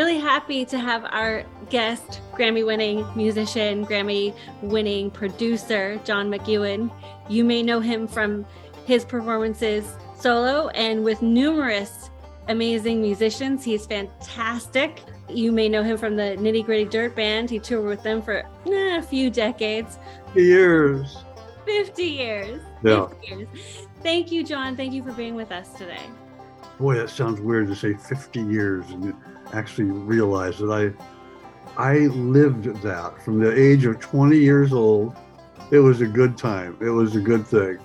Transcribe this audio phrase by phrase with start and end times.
[0.00, 6.90] happy to have our guest, Grammy winning musician, Grammy winning producer, John McEuen.
[7.28, 8.46] You may know him from
[8.86, 9.84] his performances
[10.18, 12.10] solo and with numerous
[12.48, 13.64] amazing musicians.
[13.64, 15.02] He's fantastic.
[15.28, 17.50] You may know him from the Nitty Gritty Dirt Band.
[17.50, 19.98] He toured with them for eh, a few decades.
[20.34, 21.18] Years.
[21.66, 22.62] 50 years.
[22.82, 23.08] Yeah.
[23.08, 23.48] 50 years.
[24.02, 24.74] Thank you, John.
[24.74, 26.02] Thank you for being with us today.
[26.78, 28.90] Boy, that sounds weird to say 50 years.
[28.90, 29.14] And
[29.52, 30.92] actually realize that I
[31.76, 35.16] I lived that from the age of 20 years old.
[35.70, 36.76] It was a good time.
[36.80, 37.78] It was a good thing.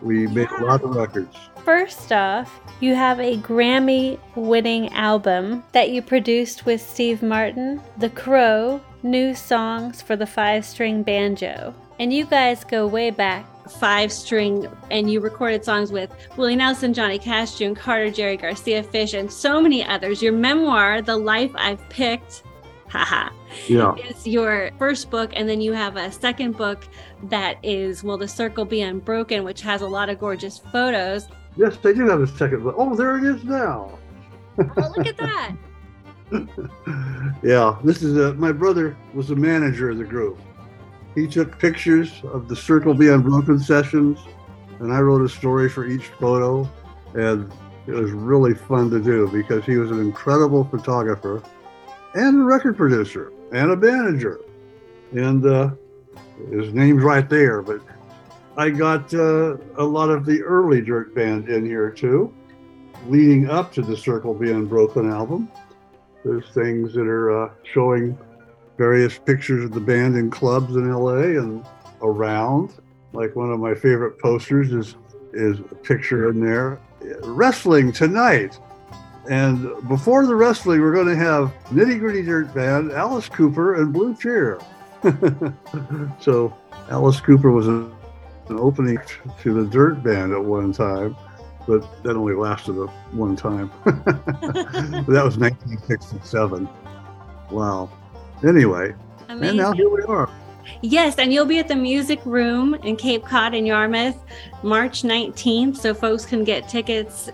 [0.00, 1.36] We made a lot of records.
[1.64, 8.08] First off, you have a Grammy winning album that you produced with Steve Martin, The
[8.10, 11.74] Crow, New Songs for the Five String Banjo.
[11.98, 16.92] And you guys go way back five string and you recorded songs with Willie Nelson,
[16.94, 20.22] Johnny Cash, June Carter, Jerry Garcia Fish, and so many others.
[20.22, 22.42] Your memoir, The Life I've Picked,
[22.88, 23.30] haha,
[23.68, 23.94] yeah.
[23.96, 25.30] is your first book.
[25.34, 26.84] And then you have a second book
[27.24, 31.28] that is Will the Circle Be Unbroken, which has a lot of gorgeous photos.
[31.56, 32.74] Yes, they do have a second book.
[32.78, 33.98] Oh, there it is now.
[34.58, 35.56] oh, look at that.
[37.42, 40.38] yeah, this is a, my brother was the manager of the group.
[41.14, 44.18] He took pictures of the Circle Be Unbroken sessions,
[44.80, 46.68] and I wrote a story for each photo.
[47.14, 47.50] And
[47.86, 51.42] it was really fun to do because he was an incredible photographer
[52.14, 54.40] and a record producer and a manager.
[55.12, 55.70] And uh,
[56.50, 57.62] his name's right there.
[57.62, 57.80] But
[58.56, 62.34] I got uh, a lot of the early Dirt Band in here too,
[63.06, 65.50] leading up to the Circle Be Unbroken album.
[66.24, 68.18] There's things that are uh, showing
[68.78, 71.66] various pictures of the band in clubs in LA and
[72.00, 72.72] around.
[73.12, 74.94] Like one of my favorite posters is
[75.34, 76.80] is a picture in there.
[77.22, 78.58] Wrestling tonight.
[79.28, 83.92] And before the wrestling, we're going to have Nitty Gritty Dirt Band, Alice Cooper, and
[83.92, 84.58] Blue Cheer.
[86.20, 86.56] so
[86.88, 87.92] Alice Cooper was an
[88.48, 88.98] opening
[89.42, 91.14] to the Dirt Band at one time,
[91.66, 92.72] but that only lasted
[93.12, 93.70] one time.
[93.84, 96.66] that was 1967.
[97.50, 97.90] Wow.
[98.46, 98.94] Anyway,
[99.28, 99.48] Amazing.
[99.48, 100.28] and now here we are.
[100.82, 104.16] Yes, and you'll be at the Music Room in Cape Cod in Yarmouth
[104.62, 105.76] March 19th.
[105.76, 107.30] So folks can get tickets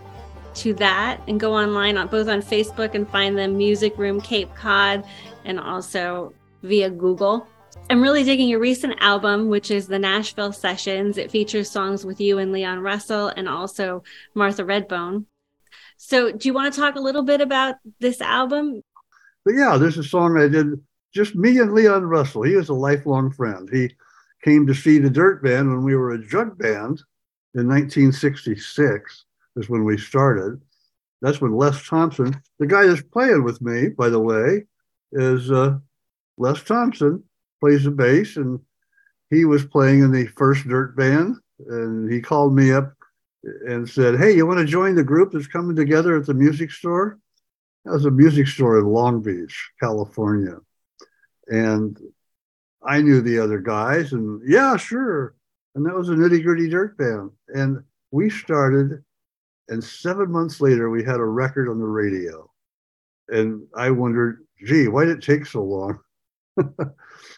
[0.54, 4.54] to that and go online on both on Facebook and find the Music Room Cape
[4.54, 5.04] Cod
[5.44, 6.32] and also
[6.62, 7.46] via Google.
[7.90, 11.18] I'm really digging your recent album, which is the Nashville Sessions.
[11.18, 14.04] It features songs with you and Leon Russell and also
[14.34, 15.26] Martha Redbone.
[15.96, 18.82] So, do you want to talk a little bit about this album?
[19.44, 20.80] But yeah, there's a song I did
[21.14, 22.42] just me and Leon Russell.
[22.42, 23.68] He was a lifelong friend.
[23.72, 23.94] He
[24.42, 27.00] came to see the Dirt Band when we were a jug band
[27.54, 29.24] in 1966,
[29.56, 30.60] is when we started.
[31.22, 34.64] That's when Les Thompson, the guy that's playing with me, by the way,
[35.12, 35.78] is uh,
[36.36, 37.22] Les Thompson,
[37.60, 38.60] plays the bass, and
[39.30, 41.36] he was playing in the first Dirt Band.
[41.68, 42.92] And he called me up
[43.66, 46.72] and said, Hey, you want to join the group that's coming together at the music
[46.72, 47.18] store?
[47.84, 50.58] That was a music store in Long Beach, California.
[51.48, 51.98] And
[52.82, 55.34] I knew the other guys, and yeah, sure.
[55.74, 57.30] And that was a nitty gritty dirt band.
[57.48, 59.02] And we started,
[59.68, 62.50] and seven months later, we had a record on the radio.
[63.28, 65.98] And I wondered, gee, why did it take so long?
[66.58, 66.88] I mean,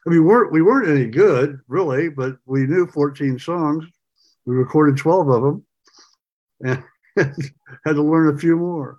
[0.06, 3.84] we weren't we weren't any good, really, but we knew 14 songs.
[4.44, 5.66] We recorded 12 of them,
[6.62, 6.84] and
[7.84, 8.98] had to learn a few more.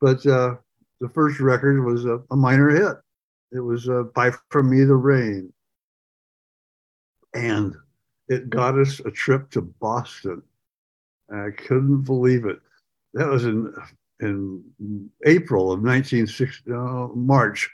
[0.00, 0.56] But uh,
[1.00, 2.96] the first record was a, a minor hit.
[3.52, 5.52] It was uh, Buy From Me the Rain.
[7.34, 7.74] And
[8.28, 10.42] it got us a trip to Boston.
[11.32, 12.60] I couldn't believe it.
[13.14, 13.72] That was in
[14.20, 17.70] in April of 1960, uh, March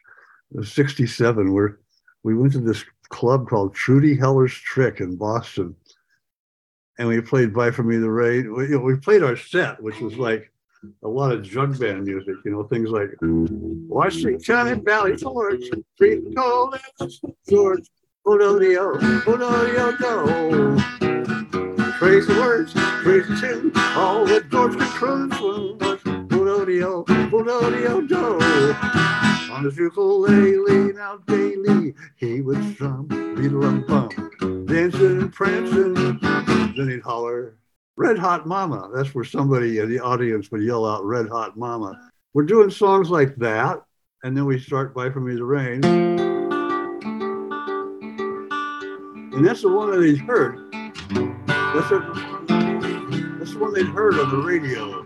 [0.57, 1.79] of 67, where
[2.23, 5.75] we went to this club called Trudy Heller's Trick in Boston.
[6.99, 8.55] And we played Buy For Me the Rain.
[8.55, 10.51] We, you know, we played our set, which was like
[11.03, 13.89] a lot of jug band music, you know, things like mm-hmm.
[13.89, 15.63] Washington and Valley George,
[15.97, 16.79] Free Cold
[17.49, 17.85] George,
[18.27, 21.93] Ododio, Ododio, do.
[21.99, 29.53] Crazy words, crazy tune, all that George could cruise was Ododio, Ododio, do.
[29.53, 33.07] On his ukulele now daily, he would strum,
[33.37, 34.09] beetle and bum,
[34.67, 37.57] dancing and prancing, then he'd holler,
[37.99, 38.91] Red Hot Mama.
[38.95, 41.99] That's where somebody in the audience would yell out Red Hot Mama.
[42.35, 43.83] We're doing songs like that,
[44.23, 45.83] and then we start by For Me the Rain.
[49.33, 50.59] And that's the one that he's heard.
[51.47, 52.01] That's, a,
[53.39, 55.03] that's the one they'd heard on the radio.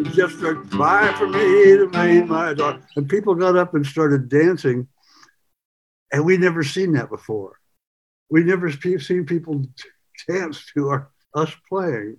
[0.00, 2.80] It just started, Buy For Me the Rain, my daughter.
[2.96, 4.88] And people got up and started dancing,
[6.10, 7.58] and we'd never seen that before.
[8.30, 9.66] We'd never seen people
[10.26, 12.18] dance to our us playing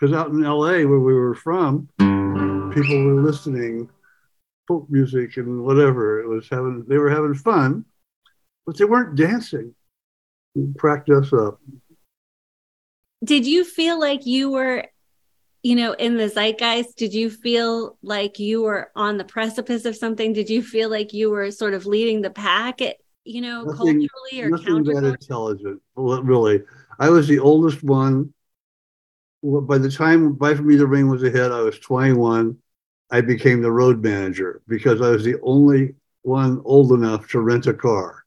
[0.00, 3.90] because out in LA where we were from, people were listening
[4.66, 6.20] folk music and whatever.
[6.20, 7.84] It was having they were having fun,
[8.64, 9.74] but they weren't dancing.
[10.54, 11.60] It cracked us up.
[13.22, 14.86] Did you feel like you were,
[15.62, 16.96] you know, in the zeitgeist?
[16.96, 20.32] Did you feel like you were on the precipice of something?
[20.32, 22.80] Did you feel like you were sort of leading the pack?
[22.80, 25.82] At, you know, nothing, culturally or nothing that intelligent.
[25.94, 26.62] Really,
[26.98, 28.32] I was the oldest one
[29.42, 32.56] by the time Bye For Me the Ring was ahead, I was 21.
[33.10, 37.66] I became the road manager because I was the only one old enough to rent
[37.66, 38.24] a car.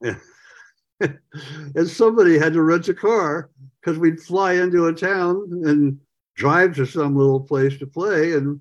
[1.00, 3.50] and somebody had to rent a car
[3.80, 5.98] because we'd fly into a town and
[6.34, 8.60] drive to some little place to play and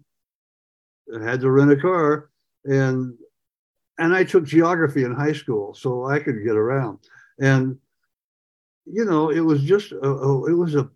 [1.22, 2.30] had to rent a car.
[2.64, 3.16] And
[3.98, 7.00] and I took geography in high school, so I could get around.
[7.40, 7.78] And
[8.86, 10.90] you know, it was just a, a, it was a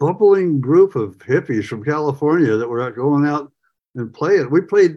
[0.00, 3.52] bubbling group of hippies from California that were going out
[3.94, 4.50] and playing.
[4.50, 4.96] We played,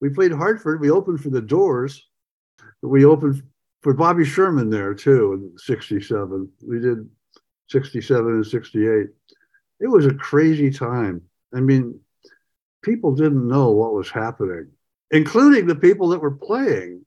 [0.00, 0.80] we played Hartford.
[0.80, 2.08] We opened for the Doors.
[2.82, 3.42] We opened
[3.82, 6.50] for Bobby Sherman there too in '67.
[6.66, 7.08] We did
[7.68, 9.08] '67 and '68.
[9.80, 11.22] It was a crazy time.
[11.54, 12.00] I mean,
[12.82, 14.70] people didn't know what was happening,
[15.10, 17.04] including the people that were playing.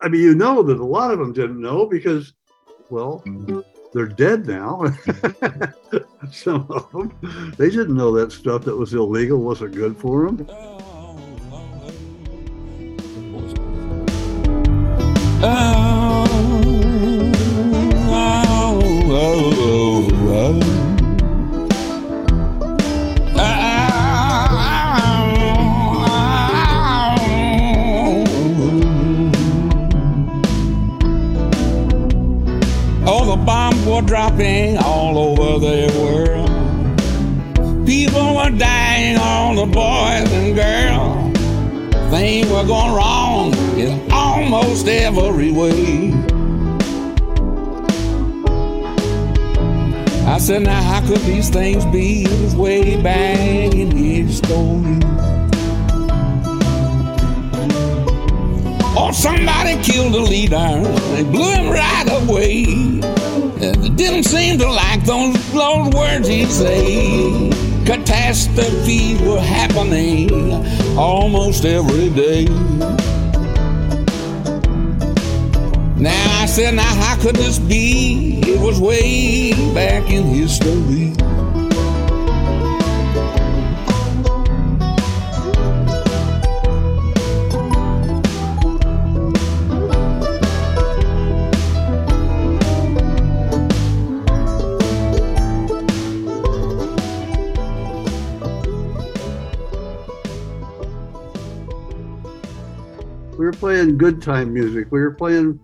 [0.00, 2.32] I mean, you know that a lot of them didn't know because,
[2.88, 3.22] well,
[3.92, 4.84] they're dead now.
[6.32, 10.46] Some of them, they didn't know that stuff that was illegal wasn't good for them.
[15.42, 16.26] Oh,
[18.12, 18.80] oh,
[19.12, 19.50] oh,
[34.00, 36.48] were dropping all over the world.
[37.86, 42.10] People were dying, all the boys and girls.
[42.10, 46.12] Things were going wrong in almost every way.
[50.26, 54.54] I said, now how could these things be this way back in history?
[58.96, 60.82] Or somebody killed the leader,
[61.14, 63.19] they blew him right away.
[63.60, 67.50] Didn't seem to like those, those words he'd say.
[67.84, 70.30] Catastrophes were happening
[70.96, 72.46] almost every day.
[75.96, 78.40] Now I said, now how could this be?
[78.46, 81.19] It was way back in history.
[103.60, 104.86] Playing good time music.
[104.90, 105.60] We were playing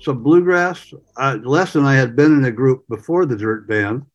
[0.00, 0.94] some bluegrass.
[1.16, 4.06] Uh, Les and I had been in a group before the Dirt Band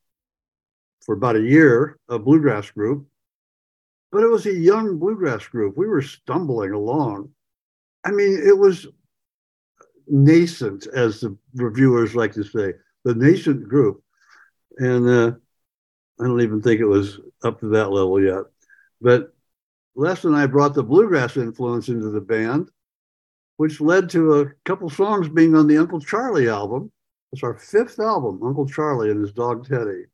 [1.06, 3.06] for about a year, a bluegrass group,
[4.10, 5.78] but it was a young bluegrass group.
[5.78, 7.32] We were stumbling along.
[8.06, 8.88] I mean, it was
[10.08, 14.02] nascent, as the reviewers like to say, the nascent group.
[14.78, 15.32] And uh,
[16.22, 18.44] I don't even think it was up to that level yet.
[19.02, 19.34] But
[19.94, 22.70] Les and I brought the bluegrass influence into the band
[23.58, 26.92] which led to a couple songs being on the Uncle Charlie album.
[27.32, 30.06] It's our fifth album, Uncle Charlie and his dog Teddy,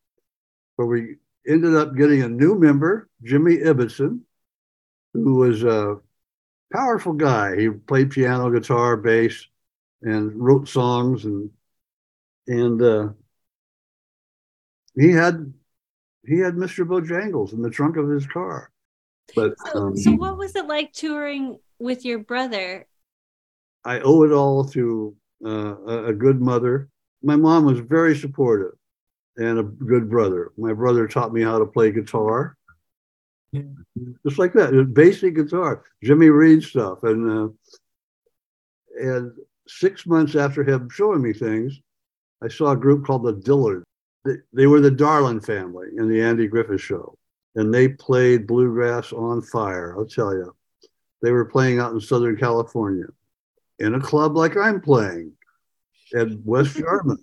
[0.76, 1.18] where we
[1.48, 4.22] ended up getting a new member, Jimmy Ibbotson,
[5.14, 5.98] who was a
[6.72, 7.60] powerful guy.
[7.60, 9.48] He played piano, guitar, bass,
[10.02, 11.52] and wrote songs and
[12.48, 13.10] and uh,
[14.96, 15.54] he had
[16.26, 16.86] he had Mr.
[16.86, 18.72] Bojangles in the trunk of his car.
[19.36, 22.88] But so, um, so what was it like touring with your brother?
[23.84, 26.90] I owe it all to uh, a, good mother.
[27.24, 28.74] My mom was very supportive
[29.38, 30.52] and a good brother.
[30.58, 32.58] My brother taught me how to play guitar.
[34.26, 37.50] Just like that, basic guitar, Jimmy Reed stuff, and uh,
[38.98, 39.34] and
[39.68, 41.78] six months after him showing me things,
[42.42, 43.84] I saw a group called the Dillards.
[44.24, 47.18] They, they were the Darling family in the Andy Griffith show,
[47.56, 49.98] and they played bluegrass on fire.
[49.98, 50.56] I'll tell you,
[51.22, 53.08] they were playing out in Southern California
[53.82, 55.34] in a club like I'm playing
[56.16, 57.20] at West Yarmouth.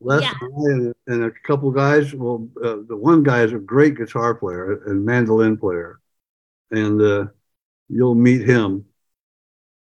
[0.00, 0.32] Les Yeah.
[0.42, 2.14] and, I and, a couple guys.
[2.14, 6.00] Well, uh, the one guy is a great guitar player and mandolin player,
[6.70, 7.26] and uh,
[7.88, 8.84] you'll meet him.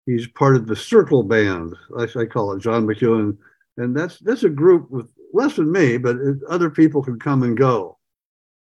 [0.07, 3.37] He's part of the Circle Band, I, I call it, John McEuen,
[3.77, 7.43] and that's that's a group with less than me, but it, other people can come
[7.43, 7.99] and go.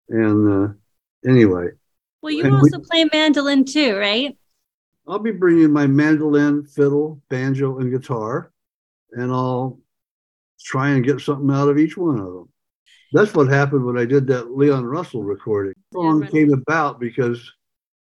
[0.09, 0.41] And
[0.71, 0.73] uh,
[1.31, 1.69] anyway,
[2.23, 4.37] Well, you And we- also play mandolin too, right?
[5.09, 8.51] I'll be bringing my mandolin, fiddle, banjo, and guitar,
[9.13, 9.79] and I'll
[10.61, 12.49] try and get something out of each one of them.
[13.13, 15.75] That's what happened when I did that Leon Russell recording.
[15.93, 16.31] The song right.
[16.31, 17.53] came about because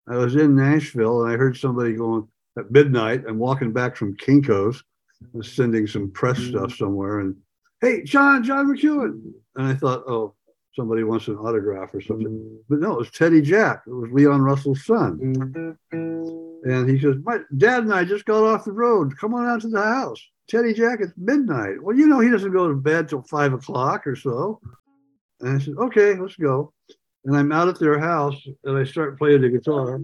[0.08, 2.26] I was in Nashville and I heard somebody going
[2.58, 3.22] at midnight.
[3.28, 4.82] I'm walking back from Kinko's,
[5.22, 6.50] I was sending some press mm.
[6.50, 7.36] stuff somewhere, and
[7.80, 10.34] hey, John, John McEuen, and I thought, oh,
[10.74, 12.26] somebody wants an autograph or something.
[12.26, 12.58] Mm.
[12.68, 13.82] But no, it was Teddy Jack.
[13.86, 15.76] It was Leon Russell's son.
[15.92, 16.49] Mm.
[16.64, 19.16] And he says, My dad and I just got off the road.
[19.18, 20.20] Come on out to the house.
[20.48, 21.82] Teddy Jack, it's midnight.
[21.82, 24.60] Well, you know, he doesn't go to bed till five o'clock or so.
[25.40, 26.72] And I said, Okay, let's go.
[27.24, 30.00] And I'm out at their house and I start playing the guitar.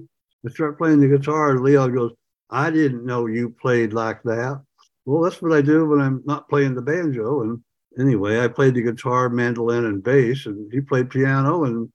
[0.47, 2.13] I start playing the guitar, and Leon goes,
[2.51, 4.63] I didn't know you played like that.
[5.05, 7.43] Well, that's what I do when I'm not playing the banjo.
[7.43, 7.61] And
[7.99, 11.65] anyway, I played the guitar, mandolin, and bass, and he played piano.
[11.65, 11.91] And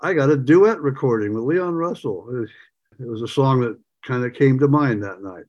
[0.00, 2.28] I got a duet recording with Leon Russell.
[2.30, 2.50] It was,
[3.00, 5.44] it was a song that kind of came to mind that night.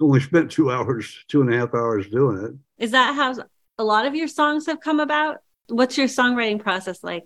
[0.00, 2.82] Only spent two hours, two and a half hours doing it.
[2.82, 3.34] Is that how
[3.78, 5.38] a lot of your songs have come about?
[5.68, 7.24] What's your songwriting process like?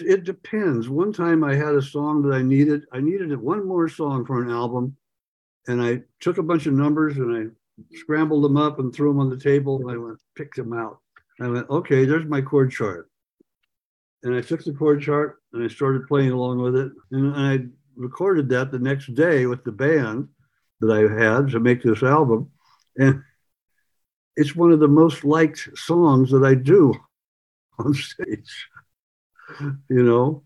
[0.00, 0.88] It depends.
[0.88, 2.84] One time I had a song that I needed.
[2.92, 4.96] I needed one more song for an album.
[5.68, 9.20] And I took a bunch of numbers and I scrambled them up and threw them
[9.20, 9.80] on the table.
[9.80, 10.98] And I went, picked them out.
[11.40, 13.10] I went, okay, there's my chord chart.
[14.24, 16.92] And I took the chord chart and I started playing along with it.
[17.12, 17.66] And I
[18.02, 20.28] recorded that the next day with the band
[20.80, 22.50] that I had to make this album.
[22.98, 23.22] And
[24.36, 26.94] it's one of the most liked songs that I do
[27.78, 28.68] on stage.
[29.88, 30.42] You know,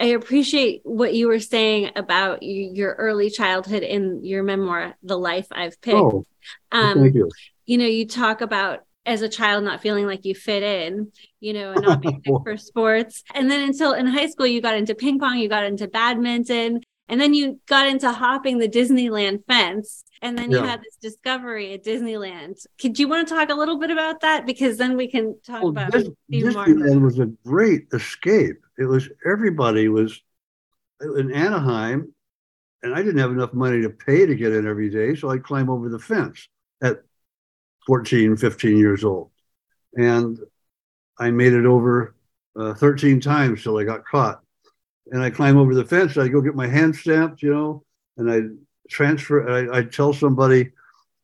[0.00, 5.48] I appreciate what you were saying about your early childhood in your memoir, The Life
[5.50, 5.96] I've Picked.
[5.96, 6.24] oh,
[6.72, 7.30] um, thank you.
[7.64, 11.52] you know, you talk about as a child not feeling like you fit in, you
[11.52, 13.22] know, and not being good for sports.
[13.34, 16.80] And then until in high school, you got into ping pong, you got into badminton,
[17.08, 20.02] and then you got into hopping the Disneyland fence.
[20.22, 22.58] And then you had this discovery at Disneyland.
[22.80, 24.46] Could you want to talk a little bit about that?
[24.46, 28.56] Because then we can talk Well, about Dis- Disneyland was a great escape.
[28.78, 30.20] It was everybody was
[31.00, 32.12] in Anaheim,
[32.82, 35.44] and I didn't have enough money to pay to get in every day, so I'd
[35.44, 36.48] climb over the fence
[36.82, 37.02] at
[37.86, 39.30] 14, 15 years old,
[39.94, 40.38] and
[41.18, 42.14] I made it over
[42.58, 44.40] uh, 13 times till I got caught.
[45.12, 46.16] And I climb over the fence.
[46.16, 47.84] I go get my hand stamped, you know,
[48.16, 48.40] and I
[48.90, 49.70] transfer.
[49.72, 50.72] I, tell somebody,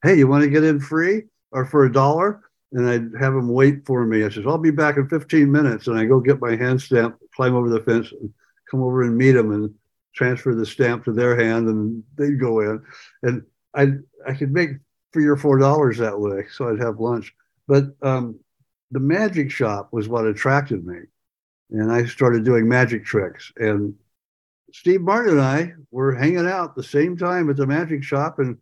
[0.05, 2.43] "Hey, you want to get in free or for a dollar?"
[2.73, 4.25] and I'd have them wait for me.
[4.25, 5.87] I says, I'll be back in 15 minutes.
[5.87, 8.33] And I go get my hand stamp, climb over the fence, and
[8.71, 9.75] come over and meet them and
[10.15, 12.83] transfer the stamp to their hand, and they'd go in.
[13.23, 13.43] And
[13.75, 13.93] I
[14.27, 14.71] I could make
[15.13, 17.35] three or four dollars that way, so I'd have lunch.
[17.69, 18.39] But um,
[18.91, 20.99] the magic shop was what attracted me,
[21.71, 23.53] and I started doing magic tricks.
[23.57, 23.95] And
[24.73, 28.57] Steve Martin and I were hanging out the same time at the magic shop, and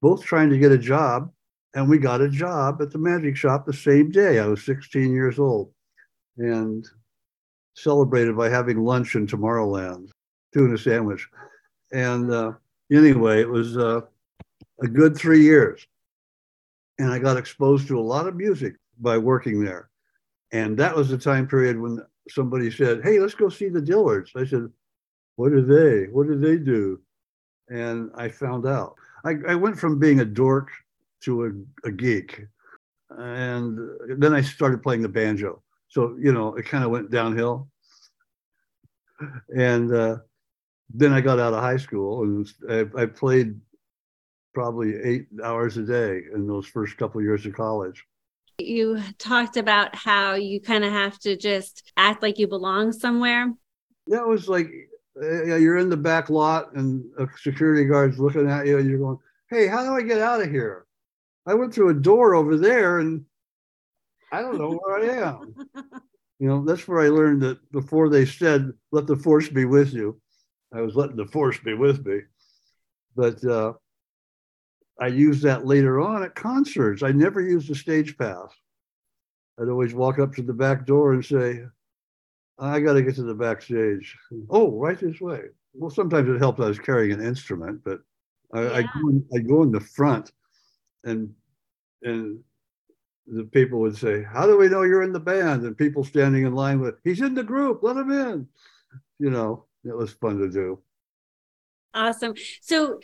[0.00, 1.30] both trying to get a job
[1.74, 4.38] and we got a job at the magic shop the same day.
[4.38, 5.72] I was 16 years old
[6.36, 6.86] and
[7.74, 10.08] celebrated by having lunch in Tomorrowland,
[10.52, 11.28] tuna sandwich.
[11.92, 12.52] And uh,
[12.90, 14.00] anyway, it was uh,
[14.82, 15.86] a good three years.
[17.00, 19.88] And I got exposed to a lot of music by working there.
[20.52, 24.36] And that was the time period when somebody said, Hey, let's go see the Dillards.
[24.36, 24.68] I said,
[25.36, 26.10] What are they?
[26.12, 27.00] What do they do?
[27.70, 28.96] And I found out.
[29.24, 30.68] I, I went from being a dork
[31.22, 32.42] to a, a geek.
[33.08, 33.78] And
[34.18, 35.62] then I started playing the banjo.
[35.88, 37.68] So, you know, it kind of went downhill.
[39.56, 40.18] And uh,
[40.92, 43.58] then I got out of high school and I, I played
[44.52, 48.04] probably eight hours a day in those first couple of years of college.
[48.58, 53.52] You talked about how you kind of have to just act like you belong somewhere.
[54.08, 54.70] That was like
[55.20, 58.98] uh, you're in the back lot and a security guard's looking at you and you're
[58.98, 60.86] going, Hey, how do I get out of here?
[61.46, 63.24] I went through a door over there and
[64.32, 65.54] I don't know where I am.
[66.38, 69.92] you know, that's where I learned that before they said, let the force be with
[69.92, 70.20] you,
[70.72, 72.20] I was letting the force be with me.
[73.16, 73.72] But uh,
[75.00, 77.02] I used that later on at concerts.
[77.02, 78.50] I never used a stage pass.
[79.60, 81.64] I'd always walk up to the back door and say,
[82.58, 84.16] I got to get to the backstage.
[84.50, 85.40] Oh, right this way.
[85.72, 88.00] Well, sometimes it helped I was carrying an instrument, but
[88.52, 88.72] I, yeah.
[88.72, 90.32] I, go, in, I go in the front
[91.04, 91.32] and
[92.02, 92.40] and
[93.26, 95.62] the people would say, How do we know you're in the band?
[95.62, 98.48] And people standing in line with, He's in the group, let him in.
[99.18, 100.80] You know, it was fun to do.
[101.94, 102.34] Awesome.
[102.60, 103.00] So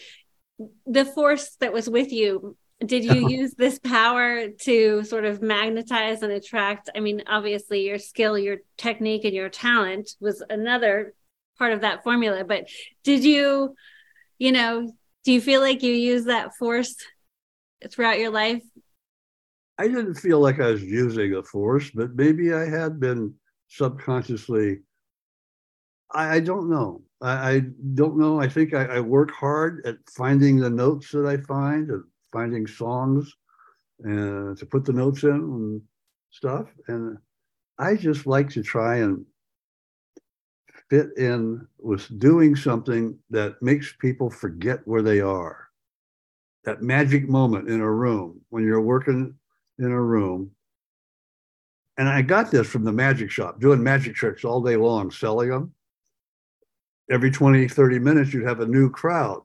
[0.86, 3.28] the force that was with you did you uh-huh.
[3.28, 6.90] use this power to sort of magnetize and attract?
[6.94, 11.14] I mean obviously your skill your technique and your talent was another
[11.58, 12.68] part of that formula but
[13.02, 13.74] did you
[14.38, 14.92] you know
[15.24, 16.94] do you feel like you use that force
[17.90, 18.62] throughout your life?
[19.78, 23.34] I didn't feel like i was using a force but maybe i had been
[23.68, 24.78] subconsciously
[26.10, 27.60] i, I don't know I, I
[27.94, 28.40] don't know.
[28.40, 32.66] I think I, I, work hard at finding the notes that I find and finding
[32.66, 33.32] songs
[34.00, 35.82] and to put the notes in and
[36.30, 36.68] stuff.
[36.88, 37.16] And
[37.78, 39.24] I just like to try and
[40.90, 45.68] fit in with doing something that makes people forget where they are.
[46.64, 49.34] That magic moment in a room when you're working
[49.78, 50.50] in a room.
[51.98, 55.48] And I got this from the magic shop, doing magic tricks all day long, selling
[55.48, 55.72] them
[57.10, 59.42] every 20, 30 minutes, you'd have a new crowd.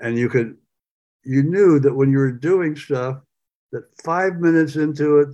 [0.00, 0.56] And you could,
[1.24, 3.18] you knew that when you were doing stuff,
[3.72, 5.28] that five minutes into it,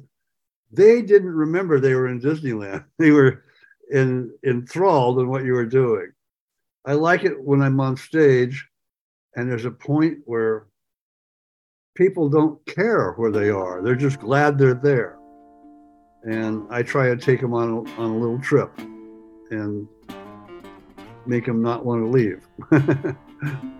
[0.72, 2.84] they didn't remember they were in Disneyland.
[2.98, 3.44] They were
[3.90, 6.12] in, enthralled in what you were doing.
[6.84, 8.66] I like it when I'm on stage
[9.36, 10.66] and there's a point where
[11.94, 13.82] people don't care where they are.
[13.82, 15.18] They're just glad they're there.
[16.22, 18.70] And I try to take them on, on a little trip.
[19.50, 19.88] And
[21.26, 22.46] make them not want to leave.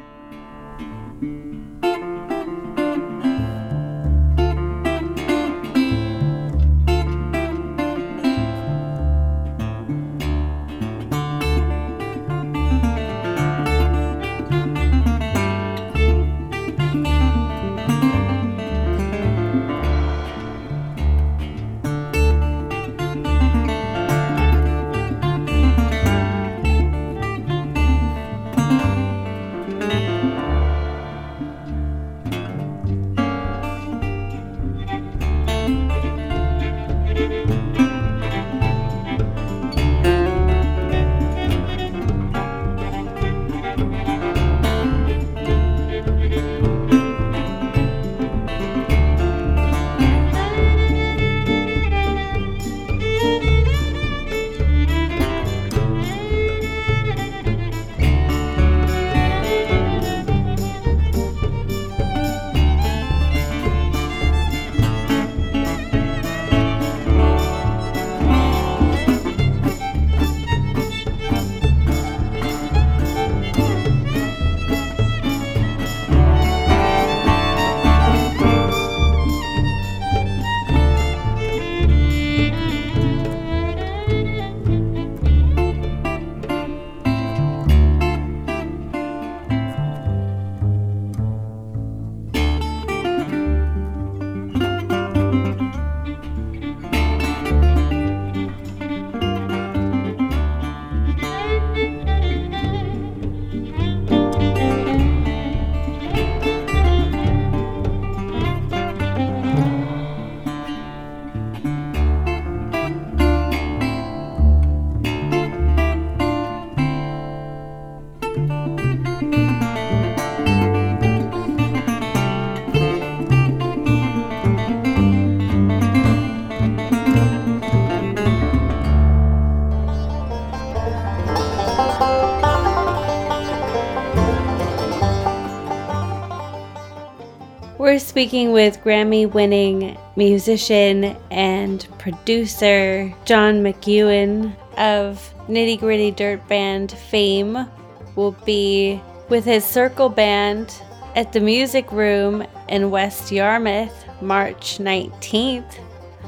[137.91, 146.93] We're speaking with Grammy winning musician and producer John McEuen of Nitty Gritty Dirt Band
[146.93, 147.67] fame.
[148.15, 150.81] will be with his circle band
[151.17, 155.81] at the Music Room in West Yarmouth, March 19th.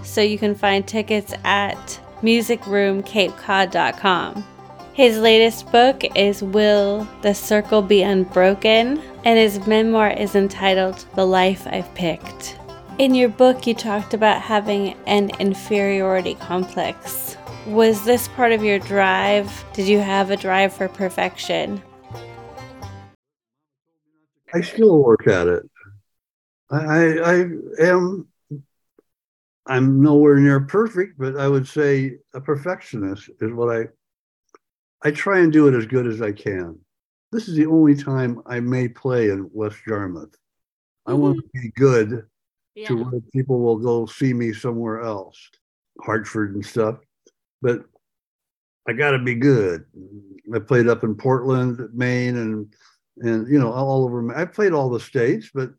[0.03, 4.52] So you can find tickets at musicroomcapecod.com.
[4.95, 9.03] His latest book is Will the Circle Be Unbroken?
[9.25, 12.59] and his memoir is entitled The Life I've Picked.
[12.99, 17.37] In your book, you talked about having an inferiority complex.
[17.67, 19.65] Was this part of your drive?
[19.73, 21.81] Did you have a drive for perfection?
[24.53, 25.63] I still work at it.
[26.71, 27.47] I, I,
[27.81, 28.27] am.
[29.67, 33.85] I'm nowhere near perfect, but I would say a perfectionist is what I.
[35.05, 36.79] I try and do it as good as I can.
[37.33, 40.37] This is the only time I may play in West Yarmouth.
[41.07, 41.21] I mm-hmm.
[41.21, 42.27] want to be good
[42.75, 42.89] Yeah.
[42.89, 45.39] to where people will go see me somewhere else,
[46.01, 46.99] Hartford and stuff.
[47.61, 47.85] But
[48.89, 49.85] I got to be good.
[50.55, 52.75] I played up in Portland, Maine, and
[53.19, 54.35] and you know all over.
[54.37, 55.71] I played all the states, but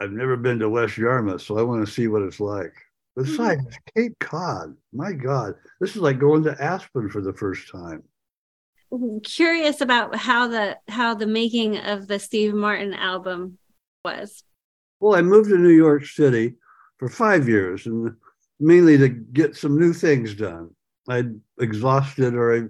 [0.00, 2.74] I've never been to West Yarmouth, so I want to see what it's like.
[3.16, 8.02] Besides, Cape Cod, my God, this is like going to Aspen for the first time.
[9.24, 13.58] Curious about how the how the making of the Steve Martin album
[14.04, 14.44] was.
[15.00, 16.54] Well, I moved to New York City
[16.98, 18.14] for five years, and
[18.60, 20.70] mainly to get some new things done.
[21.08, 22.62] I'd exhausted, or I,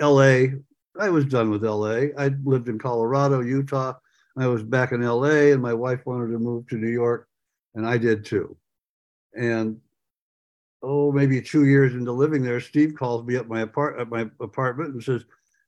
[0.00, 0.54] L.A.
[0.98, 2.12] I was done with L.A.
[2.18, 3.94] I lived in Colorado, Utah.
[4.36, 7.28] I was back in L.A., and my wife wanted to move to New York,
[7.74, 8.56] and I did too.
[9.34, 9.80] And
[10.82, 14.28] oh, maybe two years into living there, Steve calls me up my apart at my
[14.40, 15.24] apartment and says,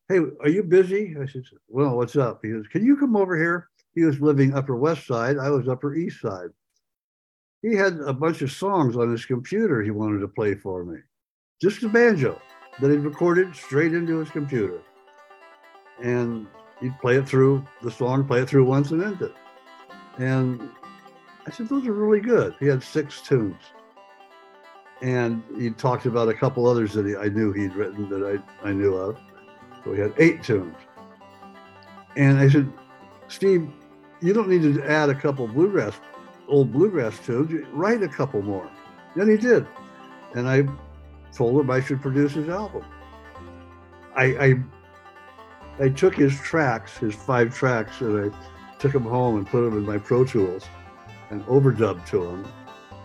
[0.08, 3.36] "Hey, are you busy?" I said, "Well, what's up?" He says, "Can you come over
[3.36, 5.38] here?" He was living Upper West Side.
[5.38, 6.50] I was Upper East Side.
[7.62, 10.98] He had a bunch of songs on his computer he wanted to play for me,
[11.62, 12.40] just a banjo
[12.80, 14.80] that he'd recorded straight into his computer.
[16.02, 16.46] And
[16.80, 19.32] he'd play it through the song, play it through once, and end it.
[20.18, 20.70] And
[21.46, 22.54] I said, Those are really good.
[22.58, 23.60] He had six tunes.
[25.02, 28.68] And he talked about a couple others that he, I knew he'd written that I,
[28.68, 29.18] I knew of.
[29.82, 30.76] So he had eight tunes.
[32.16, 32.72] And I said,
[33.28, 33.68] Steve,
[34.22, 36.00] you don't need to add a couple bluegrass,
[36.48, 37.66] old bluegrass tunes.
[37.72, 38.70] Write a couple more.
[39.16, 39.66] And he did.
[40.34, 40.66] And I
[41.32, 42.84] told him I should produce his album.
[44.16, 44.54] I, I
[45.80, 49.76] I took his tracks, his five tracks, and I took them home and put them
[49.76, 50.64] in my Pro Tools
[51.34, 52.48] and overdubbed to them,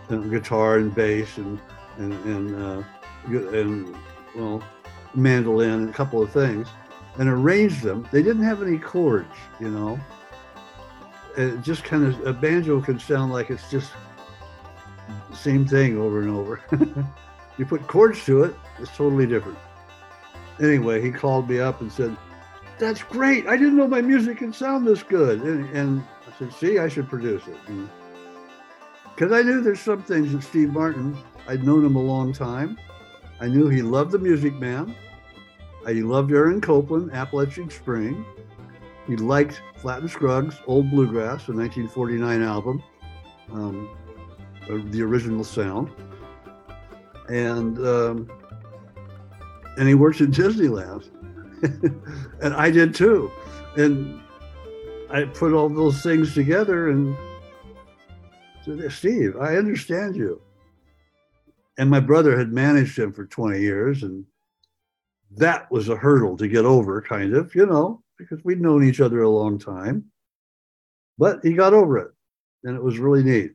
[0.08, 1.60] and guitar and bass and
[1.98, 2.82] and and uh,
[3.26, 3.94] and
[4.36, 4.62] well,
[5.14, 6.68] mandolin and a couple of things,
[7.18, 8.06] and arranged them.
[8.12, 10.00] They didn't have any chords, you know.
[11.36, 13.90] It just kind of a banjo can sound like it's just
[15.28, 16.60] the same thing over and over.
[17.58, 19.58] you put chords to it, it's totally different.
[20.60, 22.16] Anyway, he called me up and said,
[22.78, 23.48] "That's great!
[23.48, 26.86] I didn't know my music could sound this good." And, and I said, "See, I
[26.86, 27.56] should produce it."
[29.20, 31.14] Because I knew there's some things that Steve Martin.
[31.46, 32.78] I'd known him a long time.
[33.38, 34.96] I knew he loved the Music Man.
[35.86, 38.24] I loved Aaron Copland, Appalachian Spring.
[39.06, 42.82] He liked Flatt and Scruggs, Old Bluegrass, a 1949 album,
[43.52, 43.90] um,
[44.70, 45.90] uh, the original sound.
[47.28, 48.30] And um,
[49.76, 51.10] and he works at Disneyland,
[52.40, 53.30] and I did too.
[53.76, 54.18] And
[55.10, 57.14] I put all those things together and
[58.64, 60.40] said, Steve, I understand you.
[61.78, 64.24] And my brother had managed him for 20 years, and
[65.36, 69.00] that was a hurdle to get over, kind of, you know, because we'd known each
[69.00, 70.04] other a long time.
[71.16, 72.10] But he got over it,
[72.64, 73.52] and it was really neat.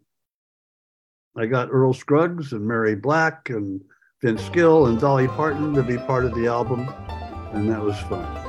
[1.37, 3.81] I got Earl Scruggs and Mary Black and
[4.21, 6.87] Vince Gill and Dolly Parton to be part of the album,
[7.53, 8.44] and that was fun.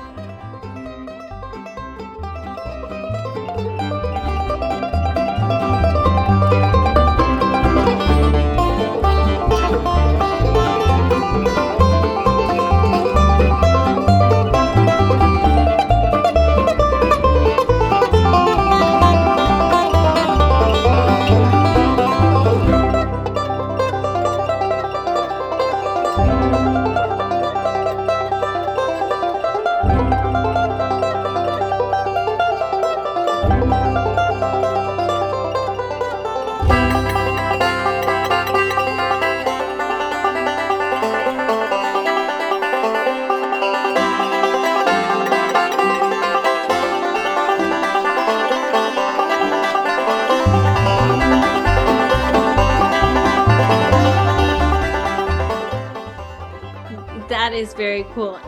[57.47, 58.41] That is very cool.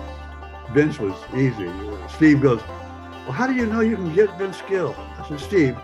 [0.72, 1.70] Vince was easy.
[2.08, 4.92] Steve goes, well, how do you know you can get Vince Gill?
[4.98, 5.76] I said, Steve,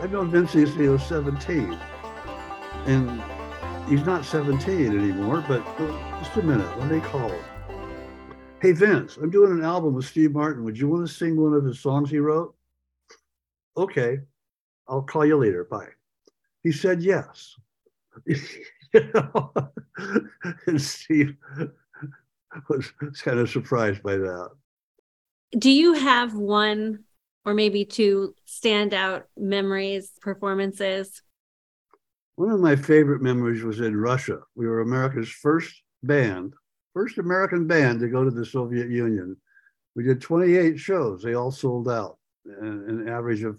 [0.00, 1.76] I've known Vince since he was 17.
[2.86, 3.20] And
[3.88, 5.64] he's not 17 anymore, but
[6.22, 7.44] just a minute, let me call him.
[8.60, 10.62] Hey, Vince, I'm doing an album with Steve Martin.
[10.62, 12.54] Would you want to sing one of his songs he wrote?
[13.76, 14.20] Okay,
[14.86, 15.64] I'll call you later.
[15.64, 15.88] Bye.
[16.62, 17.56] He said yes.
[18.24, 18.36] you
[18.94, 19.52] know?
[20.68, 21.36] and Steve
[22.68, 24.50] was kind of surprised by that.
[25.58, 27.04] Do you have one
[27.44, 31.22] or maybe two standout memories, performances?
[32.36, 34.40] One of my favorite memories was in Russia.
[34.54, 36.54] We were America's first band,
[36.94, 39.36] first American band to go to the Soviet Union.
[39.94, 41.22] We did 28 shows.
[41.22, 43.58] They all sold out, an average of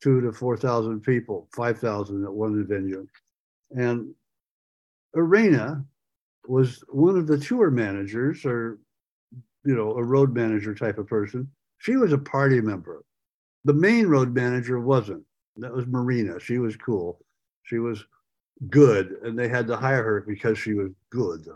[0.00, 3.06] two to 4,000 people, 5,000 at one venue.
[3.70, 4.14] And
[5.16, 5.84] Irena
[6.46, 8.78] was one of the tour managers or,
[9.64, 11.48] you know, a road manager type of person.
[11.78, 13.04] She was a party member.
[13.64, 15.24] The main road manager wasn't.
[15.56, 16.40] That was Marina.
[16.40, 17.20] She was cool.
[17.62, 18.04] She was
[18.70, 21.46] good, and they had to hire her because she was good.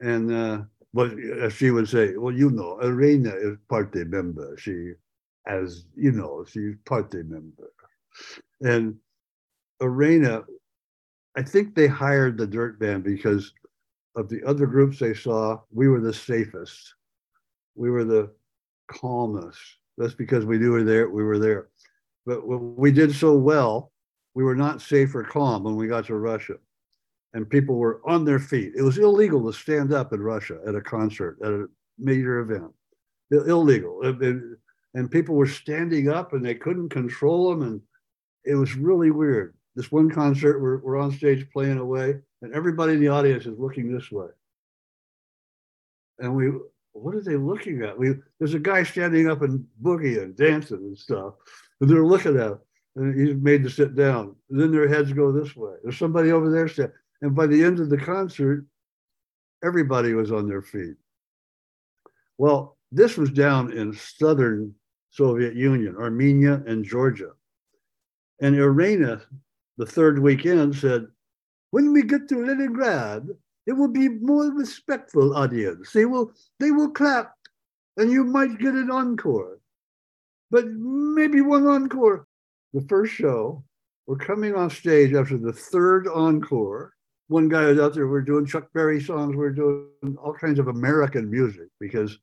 [0.00, 1.12] And uh, but
[1.50, 4.56] she would say, "Well, you know, Irena is party member.
[4.58, 4.92] She,
[5.46, 7.72] as you know, she's party member."
[8.60, 8.96] And
[9.80, 10.44] Irena
[11.36, 13.52] I think they hired the Dirt Band because
[14.16, 15.60] of the other groups they saw.
[15.70, 16.94] We were the safest.
[17.74, 18.32] We were the
[18.88, 19.60] calmest
[19.98, 21.08] that's because we knew we were there.
[21.08, 21.68] We were there,
[22.26, 23.92] but we did so well,
[24.34, 26.56] we were not safe or calm when we got to Russia,
[27.32, 28.72] and people were on their feet.
[28.76, 31.66] It was illegal to stand up in Russia at a concert at a
[31.98, 32.72] major event.
[33.30, 34.02] illegal,
[34.94, 37.80] and people were standing up and they couldn't control them, and
[38.44, 39.55] it was really weird.
[39.76, 43.58] This one concert, we're, we're on stage playing away, and everybody in the audience is
[43.58, 44.28] looking this way.
[46.18, 46.50] And we
[46.92, 47.98] what are they looking at?
[47.98, 51.34] We there's a guy standing up and boogie and dancing and stuff,
[51.80, 52.58] and they're looking at him,
[52.96, 54.34] and he's made to sit down.
[54.48, 55.74] And then their heads go this way.
[55.82, 58.64] There's somebody over there standing, and by the end of the concert,
[59.62, 60.94] everybody was on their feet.
[62.38, 64.74] Well, this was down in southern
[65.10, 67.32] Soviet Union, Armenia and Georgia,
[68.40, 69.20] and Irena,
[69.76, 71.06] the third weekend, said,
[71.70, 73.28] "When we get to Leningrad."
[73.66, 75.92] it will be more respectful audience.
[75.92, 77.34] They will they will clap,
[77.96, 79.58] and you might get an encore,
[80.50, 82.26] but maybe one encore.
[82.72, 83.64] The first show,
[84.06, 86.92] we're coming off stage after the third encore.
[87.28, 88.06] One guy was out there.
[88.06, 89.34] We're doing Chuck Berry songs.
[89.34, 92.18] We're doing all kinds of American music because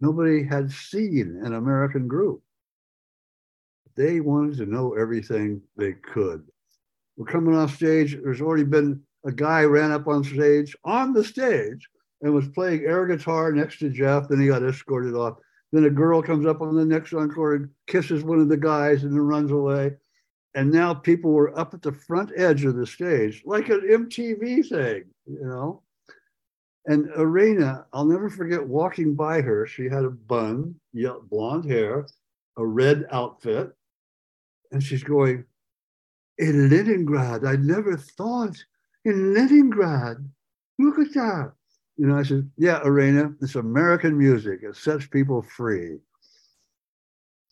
[0.00, 2.42] nobody had seen an American group.
[3.96, 6.46] They wanted to know everything they could.
[7.16, 8.18] We're coming off stage.
[8.22, 11.88] There's already been a guy ran up on stage, on the stage,
[12.22, 14.28] and was playing air guitar next to Jeff.
[14.28, 15.38] Then he got escorted off.
[15.72, 19.02] Then a girl comes up on the next encore and kisses one of the guys
[19.02, 19.96] and then runs away.
[20.54, 24.66] And now people were up at the front edge of the stage, like an MTV
[24.68, 25.82] thing, you know.
[26.86, 29.66] And Irena, I'll never forget walking by her.
[29.66, 30.76] She had a bun,
[31.28, 32.06] blonde hair,
[32.56, 33.72] a red outfit.
[34.70, 35.44] And she's going,
[36.38, 38.56] in Leningrad, I never thought
[39.04, 40.16] in Leningrad.
[40.78, 41.52] Look at that.
[41.96, 44.60] You know, I said, yeah, Irena, it's American music.
[44.62, 45.98] It sets people free.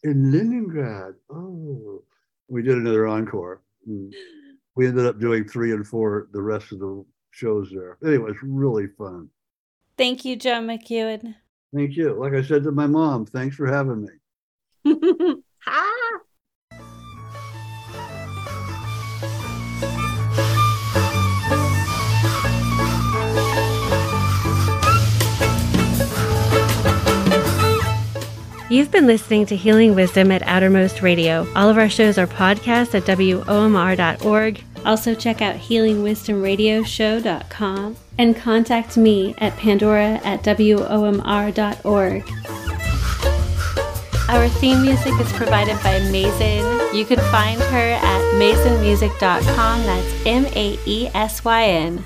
[0.03, 2.03] In Leningrad, oh,
[2.49, 3.62] we did another encore.
[3.88, 4.12] Mm.
[4.77, 7.97] We ended up doing three and four the rest of the shows there.
[8.05, 9.31] Anyway, it's really fun.
[9.97, 11.37] Thank you, John McEuen.
[11.75, 12.12] Thank you.
[12.14, 14.07] Like I said to my mom, thanks for having
[14.85, 15.35] me.
[28.74, 31.46] You've been listening to Healing Wisdom at Outermost Radio.
[31.54, 34.64] All of our shows are podcasts at WOMR.org.
[34.84, 42.24] Also, check out healingwisdomradioshow.com and contact me at Pandora at WOMR.org.
[44.28, 46.92] Our theme music is provided by Maesyn.
[46.92, 49.82] You can find her at maesynmusic.com.
[49.84, 52.04] That's M A E S Y N.